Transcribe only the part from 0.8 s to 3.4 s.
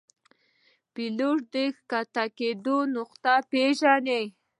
پیلوټ د ښکته کېدو نقطه